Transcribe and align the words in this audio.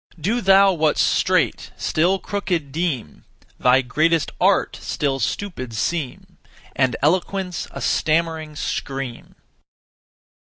Do 0.19 0.41
thou 0.41 0.73
what's 0.73 0.99
straight 0.99 1.69
still 1.77 2.17
crooked 2.17 2.71
deem; 2.71 3.23
Thy 3.59 3.83
greatest 3.83 4.31
art 4.41 4.79
still 4.81 5.19
stupid 5.19 5.73
seem, 5.75 6.39
And 6.75 6.95
eloquence 7.03 7.67
a 7.69 7.81
stammering 7.81 8.55
scream. 8.55 9.35